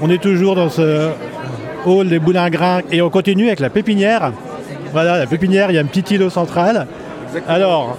On 0.00 0.10
est 0.10 0.18
toujours 0.22 0.54
dans 0.54 0.68
ce 0.68 1.08
hall 1.86 2.08
des 2.08 2.18
Boulingrins 2.18 2.80
et 2.90 3.00
on 3.02 3.10
continue 3.10 3.46
avec 3.46 3.60
la 3.60 3.70
pépinière. 3.70 4.32
Voilà, 4.92 5.18
la 5.18 5.26
pépinière, 5.26 5.70
il 5.70 5.74
y 5.74 5.78
a 5.78 5.80
un 5.80 5.86
petit 5.86 6.14
îlot 6.14 6.30
central. 6.30 6.86
Alors, 7.48 7.96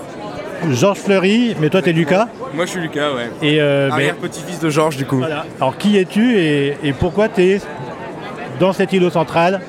Georges 0.72 1.00
Fleury, 1.00 1.56
mais 1.60 1.70
toi 1.70 1.82
tu 1.82 1.90
es 1.90 1.94
Lucas. 1.94 2.28
Moi 2.54 2.66
je 2.66 2.72
suis 2.72 2.80
Lucas, 2.82 3.14
ouais. 3.14 3.30
Et 3.42 3.60
euh, 3.62 3.88
mais- 3.88 3.94
Arrière-petit-fils 3.94 4.60
de 4.60 4.70
Georges 4.70 4.98
du 4.98 5.06
coup. 5.06 5.18
voilà. 5.18 5.46
Alors 5.60 5.78
qui 5.78 5.98
es-tu 5.98 6.38
et, 6.40 6.78
et 6.84 6.94
pourquoi 6.94 7.28
tu 7.28 7.42
es 7.44 7.62
dans 8.60 8.72
cet 8.72 8.94
îlot 8.94 9.10
central 9.10 9.62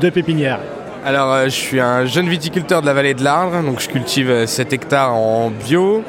de 0.00 0.10
pépinière 0.10 0.58
Alors 1.06 1.32
euh, 1.32 1.44
je 1.44 1.50
suis 1.50 1.80
un 1.80 2.04
jeune 2.06 2.28
viticulteur 2.28 2.80
de 2.82 2.86
la 2.86 2.94
vallée 2.94 3.14
de 3.14 3.22
l'Ardre, 3.22 3.62
donc 3.62 3.80
je 3.80 3.88
cultive 3.88 4.30
euh, 4.30 4.46
7 4.46 4.72
hectares 4.72 5.14
en 5.14 5.50
bio. 5.50 6.02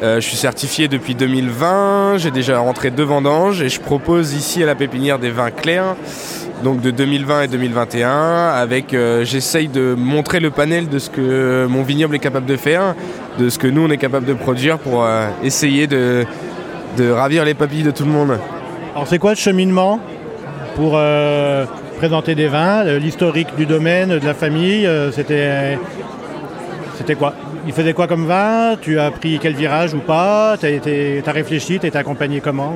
Euh, 0.00 0.20
je 0.20 0.28
suis 0.28 0.36
certifié 0.36 0.86
depuis 0.86 1.16
2020, 1.16 2.18
j'ai 2.18 2.30
déjà 2.30 2.60
rentré 2.60 2.92
deux 2.92 3.02
vendanges 3.02 3.62
et 3.62 3.68
je 3.68 3.80
propose 3.80 4.32
ici 4.32 4.62
à 4.62 4.66
la 4.66 4.76
pépinière 4.76 5.18
des 5.18 5.30
vins 5.30 5.50
clairs, 5.50 5.96
donc 6.62 6.80
de 6.80 6.92
2020 6.92 7.42
et 7.42 7.48
2021, 7.48 8.48
avec 8.50 8.94
euh, 8.94 9.24
j'essaye 9.24 9.66
de 9.66 9.96
montrer 9.98 10.38
le 10.38 10.50
panel 10.50 10.88
de 10.88 11.00
ce 11.00 11.10
que 11.10 11.66
mon 11.68 11.82
vignoble 11.82 12.14
est 12.14 12.20
capable 12.20 12.46
de 12.46 12.56
faire, 12.56 12.94
de 13.40 13.48
ce 13.48 13.58
que 13.58 13.66
nous 13.66 13.86
on 13.86 13.90
est 13.90 13.96
capable 13.96 14.24
de 14.24 14.34
produire 14.34 14.78
pour 14.78 15.02
euh, 15.02 15.26
essayer 15.42 15.88
de, 15.88 16.24
de 16.96 17.10
ravir 17.10 17.44
les 17.44 17.54
papilles 17.54 17.82
de 17.82 17.90
tout 17.90 18.04
le 18.04 18.12
monde. 18.12 18.38
Alors 18.94 19.08
c'est 19.08 19.18
quoi 19.18 19.30
le 19.30 19.36
cheminement 19.36 19.98
pour 20.76 20.96
présenter 21.96 22.36
des 22.36 22.46
vins, 22.46 22.84
l'historique 22.84 23.48
du 23.56 23.66
domaine, 23.66 24.10
de 24.20 24.24
la 24.24 24.34
famille 24.34 24.88
C'était 25.10 25.76
c'était 26.98 27.14
quoi 27.14 27.32
Il 27.66 27.72
faisait 27.72 27.92
quoi 27.94 28.06
comme 28.06 28.26
vin 28.26 28.76
Tu 28.80 28.98
as 28.98 29.10
pris 29.10 29.38
quel 29.40 29.54
virage 29.54 29.94
ou 29.94 29.98
pas 30.00 30.56
Tu 30.60 30.66
as, 31.26 31.32
réfléchi, 31.32 31.78
tu 31.78 31.86
été 31.86 31.96
accompagné 31.96 32.40
comment. 32.40 32.74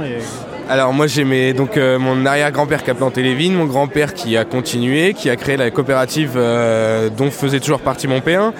Alors 0.68 0.92
moi 0.92 1.06
j'ai 1.08 1.24
mes- 1.24 1.52
donc 1.52 1.76
euh, 1.76 1.98
mon 1.98 2.24
arrière-grand-père 2.24 2.82
qui 2.84 2.90
a 2.90 2.94
planté 2.94 3.22
les 3.22 3.34
vignes, 3.34 3.54
mon 3.54 3.64
grand-père 3.66 4.14
qui 4.14 4.36
a 4.36 4.44
continué, 4.44 5.12
qui 5.12 5.28
a 5.28 5.36
créé 5.36 5.56
la 5.56 5.70
coopérative 5.70 6.32
euh, 6.36 7.10
dont 7.10 7.30
faisait 7.30 7.58
toujours 7.60 7.80
partie 7.80 8.06
mon 8.06 8.20
père. 8.20 8.52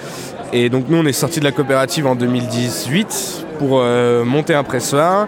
Et 0.51 0.69
donc 0.69 0.85
nous 0.89 0.97
on 0.97 1.05
est 1.05 1.13
sorti 1.13 1.39
de 1.39 1.45
la 1.45 1.51
coopérative 1.51 2.05
en 2.05 2.15
2018 2.15 3.45
pour 3.57 3.79
euh, 3.81 4.23
monter 4.25 4.53
un 4.53 4.63
pressoir 4.63 5.27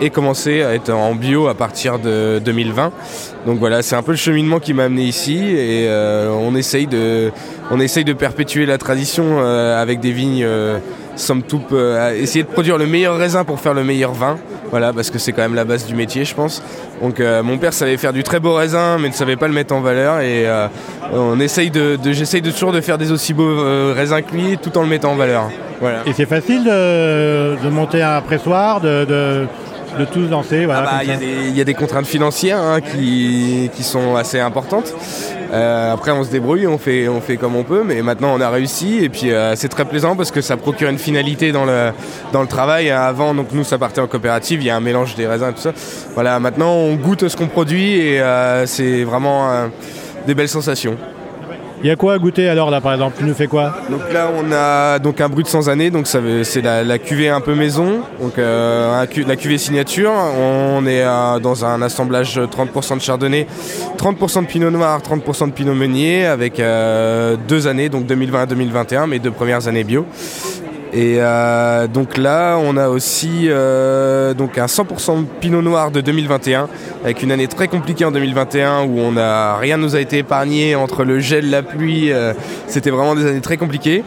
et 0.00 0.10
commencer 0.10 0.62
à 0.62 0.74
être 0.74 0.92
en 0.92 1.14
bio 1.14 1.48
à 1.48 1.54
partir 1.54 1.98
de 1.98 2.40
2020. 2.44 2.92
Donc 3.46 3.58
voilà, 3.58 3.82
c'est 3.82 3.96
un 3.96 4.02
peu 4.02 4.12
le 4.12 4.16
cheminement 4.16 4.58
qui 4.58 4.74
m'a 4.74 4.84
amené 4.84 5.04
ici 5.04 5.38
et 5.38 5.86
euh, 5.88 6.30
on, 6.30 6.54
essaye 6.54 6.86
de, 6.86 7.30
on 7.70 7.80
essaye 7.80 8.04
de 8.04 8.12
perpétuer 8.12 8.66
la 8.66 8.78
tradition 8.78 9.38
euh, 9.38 9.80
avec 9.80 10.00
des 10.00 10.12
vignes, 10.12 10.44
euh, 10.44 10.78
somme 11.16 11.42
toute, 11.42 11.72
euh, 11.72 12.14
essayer 12.20 12.42
de 12.42 12.48
produire 12.48 12.78
le 12.78 12.86
meilleur 12.86 13.16
raisin 13.16 13.44
pour 13.44 13.60
faire 13.60 13.74
le 13.74 13.84
meilleur 13.84 14.12
vin. 14.12 14.36
Voilà, 14.70 14.92
parce 14.92 15.10
que 15.10 15.18
c'est 15.18 15.32
quand 15.32 15.42
même 15.42 15.54
la 15.54 15.64
base 15.64 15.86
du 15.86 15.94
métier, 15.94 16.24
je 16.24 16.34
pense. 16.34 16.60
Donc 17.00 17.20
mon 17.20 17.56
père 17.56 17.72
savait 17.72 17.96
faire 17.98 18.12
du 18.12 18.24
très 18.24 18.40
beau 18.40 18.54
raisin, 18.54 18.98
mais 18.98 19.08
ne 19.08 19.14
savait 19.14 19.36
pas 19.36 19.46
le 19.46 19.54
mettre 19.54 19.72
en 19.72 19.80
valeur. 19.80 20.20
Et 20.20 20.44
on 21.12 21.38
essaye 21.38 21.70
de, 21.70 21.96
j'essaye 22.04 22.42
de 22.42 22.50
toujours 22.50 22.72
de 22.72 22.80
faire 22.80 22.98
des 22.98 23.12
aussi 23.12 23.32
beaux 23.32 23.92
raisins 23.94 24.22
que 24.28 24.34
lui, 24.34 24.58
tout 24.58 24.76
en 24.76 24.82
le 24.82 24.88
mettant 24.88 25.12
en 25.12 25.14
valeur. 25.14 25.50
Voilà. 25.80 25.98
Et 26.04 26.12
c'est 26.12 26.26
facile 26.26 26.64
de, 26.64 27.68
monter 27.68 28.02
un 28.02 28.20
pressoir, 28.22 28.80
de, 28.80 29.46
de 29.98 30.04
tout 30.04 30.26
lancer 30.28 30.64
voilà, 30.66 30.84
Ah 30.88 30.96
bah, 30.98 31.04
Il 31.04 31.08
y, 31.08 31.10
a 31.10 31.14
ça. 31.14 31.20
des- 31.20 31.48
il 31.48 31.56
y 31.56 31.60
a 31.60 31.64
des 31.64 31.74
contraintes 31.74 32.06
financières 32.06 32.58
hein, 32.58 32.80
qui, 32.80 33.70
qui 33.74 33.82
sont 33.82 34.16
assez 34.16 34.38
importantes. 34.40 34.92
Euh, 35.52 35.92
après, 35.94 36.10
on 36.10 36.24
se 36.24 36.30
débrouille, 36.30 36.66
on 36.66 36.76
fait, 36.78 37.08
on 37.08 37.20
fait 37.20 37.36
comme 37.36 37.54
on 37.54 37.62
peut, 37.62 37.82
mais 37.86 38.02
maintenant 38.02 38.34
on 38.34 38.40
a 38.40 38.50
réussi 38.50 39.04
et 39.04 39.08
puis 39.08 39.30
euh, 39.32 39.54
c'est 39.54 39.68
très 39.68 39.84
plaisant 39.84 40.16
parce 40.16 40.30
que 40.32 40.40
ça 40.40 40.56
procure 40.56 40.88
une 40.90 40.98
finalité 40.98 41.52
dans 41.52 41.64
le, 41.64 41.92
dans 42.32 42.42
le 42.42 42.48
travail. 42.48 42.90
Avant, 42.90 43.32
donc 43.34 43.48
nous, 43.52 43.62
ça 43.64 43.78
partait 43.78 44.00
en 44.00 44.08
coopérative, 44.08 44.60
il 44.60 44.66
y 44.66 44.70
a 44.70 44.76
un 44.76 44.80
mélange 44.80 45.14
des 45.14 45.26
raisins 45.26 45.50
et 45.50 45.54
tout 45.54 45.60
ça. 45.60 45.72
Voilà, 46.14 46.40
maintenant 46.40 46.72
on 46.72 46.94
goûte 46.96 47.28
ce 47.28 47.36
qu'on 47.36 47.46
produit 47.46 47.96
et 48.00 48.20
euh, 48.20 48.66
c'est 48.66 49.04
vraiment 49.04 49.48
des 50.26 50.34
belles 50.34 50.48
sensations. 50.48 50.96
Il 51.82 51.88
y 51.88 51.90
a 51.90 51.96
quoi 51.96 52.14
à 52.14 52.18
goûter 52.18 52.48
alors 52.48 52.70
là 52.70 52.80
par 52.80 52.94
exemple? 52.94 53.16
Tu 53.18 53.24
nous 53.24 53.34
fais 53.34 53.46
quoi? 53.46 53.74
Donc 53.90 54.00
là, 54.12 54.30
on 54.34 54.50
a 54.50 54.98
donc 54.98 55.20
un 55.20 55.28
brut 55.28 55.46
sans 55.46 55.68
année, 55.68 55.90
donc 55.90 56.06
c'est 56.06 56.62
la, 56.62 56.98
cuvée 56.98 57.28
un 57.28 57.40
peu 57.40 57.54
maison, 57.54 58.00
euh, 58.38 59.06
la 59.26 59.36
cuvée 59.36 59.58
signature. 59.58 60.10
On 60.10 60.86
est 60.86 61.02
euh, 61.04 61.38
dans 61.38 61.64
un 61.64 61.82
assemblage 61.82 62.38
30% 62.38 62.96
de 62.96 63.02
chardonnay, 63.02 63.46
30% 63.98 64.42
de 64.42 64.46
pinot 64.46 64.70
noir, 64.70 65.00
30% 65.00 65.48
de 65.48 65.52
pinot 65.52 65.74
meunier, 65.74 66.24
avec 66.24 66.60
euh, 66.60 67.36
deux 67.46 67.66
années, 67.66 67.88
donc 67.88 68.06
2020 68.06 68.44
et 68.44 68.46
2021, 68.46 69.06
mes 69.06 69.18
deux 69.18 69.30
premières 69.30 69.68
années 69.68 69.84
bio. 69.84 70.06
Et 70.96 71.16
euh, 71.18 71.86
donc 71.88 72.16
là, 72.16 72.56
on 72.58 72.78
a 72.78 72.88
aussi 72.88 73.48
euh, 73.48 74.32
donc 74.32 74.56
un 74.56 74.64
100% 74.64 75.26
Pinot 75.40 75.60
Noir 75.60 75.90
de 75.90 76.00
2021, 76.00 76.68
avec 77.04 77.22
une 77.22 77.32
année 77.32 77.48
très 77.48 77.68
compliquée 77.68 78.06
en 78.06 78.10
2021 78.10 78.84
où 78.84 78.98
on 79.00 79.14
a 79.18 79.58
rien 79.58 79.76
nous 79.76 79.94
a 79.94 80.00
été 80.00 80.18
épargné 80.18 80.74
entre 80.74 81.04
le 81.04 81.20
gel, 81.20 81.50
la 81.50 81.62
pluie. 81.62 82.10
euh, 82.10 82.32
C'était 82.66 82.88
vraiment 82.88 83.14
des 83.14 83.26
années 83.26 83.42
très 83.42 83.58
compliquées. 83.58 84.04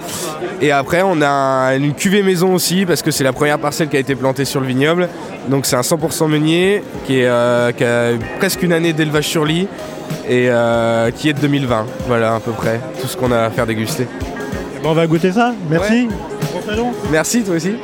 Et 0.64 0.72
après, 0.72 1.04
on 1.04 1.22
a 1.22 1.76
une 1.76 1.94
cuvée 1.94 2.24
maison 2.24 2.56
aussi 2.56 2.88
parce 2.88 3.04
que 3.04 3.12
c'est 3.12 3.24
la 3.24 3.34
première 3.34 3.60
parcelle 3.60 3.88
qui 3.88 3.98
a 3.98 4.00
été 4.00 4.16
plantée 4.16 4.46
sur 4.46 4.60
le 4.60 4.66
vignoble. 4.66 5.10
Donc 5.48 5.68
c'est 5.68 5.76
un 5.76 5.82
100% 5.82 6.28
meunier 6.28 6.82
qui, 7.06 7.20
est, 7.20 7.78
qui 7.78 7.84
a 7.84 8.14
presque 8.40 8.64
une 8.64 8.74
année 8.74 8.94
d'élevage 8.94 9.28
sur 9.28 9.46
lit 9.46 9.68
et 10.28 10.50
qui 11.16 11.30
est 11.30 11.34
de 11.34 11.40
2020. 11.40 11.86
Voilà 12.08 12.34
à 12.36 12.40
peu 12.40 12.52
près 12.52 12.80
tout 13.00 13.08
ce 13.08 13.16
qu'on 13.16 13.32
a 13.32 13.42
à 13.44 13.50
faire 13.52 13.68
déguster. 13.68 14.08
Bon, 14.82 14.90
On 14.90 14.94
va 14.94 15.06
goûter 15.08 15.32
ça, 15.32 15.54
merci. 15.70 16.08
Merci 17.12 17.44
toi 17.44 17.56
aussi. 17.56 17.76